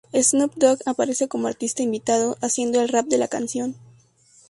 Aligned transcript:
Snoop 0.19 0.55
Dogg 0.55 0.79
aparece 0.87 1.27
como 1.27 1.47
artista 1.47 1.83
invitado, 1.83 2.35
haciendo 2.41 2.81
el 2.81 2.89
rap 2.89 3.05
de 3.05 3.19
la 3.19 3.27
canción. 3.27 3.75